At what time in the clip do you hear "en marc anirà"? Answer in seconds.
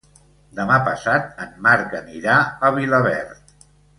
1.45-2.39